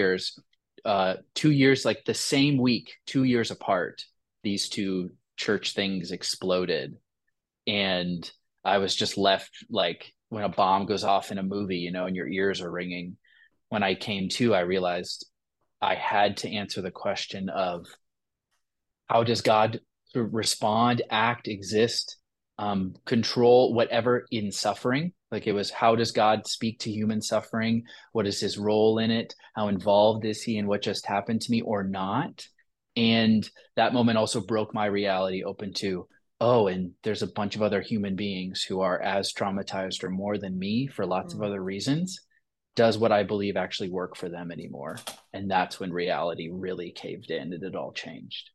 [0.00, 0.38] years,
[0.84, 4.04] uh, two years, like the same week, two years apart,
[4.42, 6.96] these two church things exploded.
[7.66, 8.30] And
[8.64, 12.06] I was just left like when a bomb goes off in a movie, you know,
[12.06, 13.16] and your ears are ringing.
[13.68, 15.26] When I came to, I realized
[15.80, 17.86] I had to answer the question of
[19.08, 19.80] how does God
[20.14, 22.16] respond, act, exist,
[22.60, 25.12] um, control whatever in suffering?
[25.32, 27.84] Like it was, how does God speak to human suffering?
[28.12, 29.34] What is his role in it?
[29.56, 32.46] How involved is he in what just happened to me or not?
[32.96, 36.06] And that moment also broke my reality open to,
[36.40, 40.36] oh, and there's a bunch of other human beings who are as traumatized or more
[40.36, 41.42] than me for lots mm-hmm.
[41.42, 41.50] of mm.
[41.52, 42.20] other reasons
[42.76, 44.96] does what I believe actually work for them anymore?
[45.32, 48.50] And that's when reality really caved in and it all changed.